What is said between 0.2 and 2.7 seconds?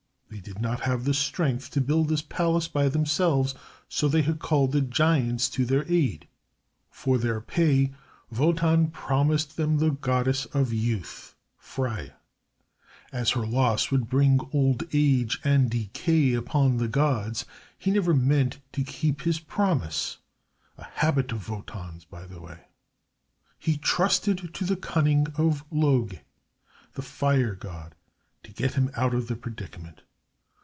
They did not have the strength to build this palace